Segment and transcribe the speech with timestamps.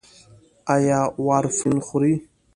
[0.73, 2.13] ایا وارفرین خورئ؟